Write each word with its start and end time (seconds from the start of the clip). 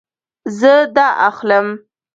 زه 0.59 0.73
دا 0.95 1.07
اخلم 1.29 1.67